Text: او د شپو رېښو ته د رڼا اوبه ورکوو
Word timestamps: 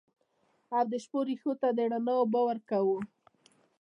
او 0.75 0.83
د 0.91 0.93
شپو 1.03 1.19
رېښو 1.27 1.53
ته 1.61 1.69
د 1.77 1.79
رڼا 1.91 2.13
اوبه 2.19 2.41
ورکوو 2.47 2.97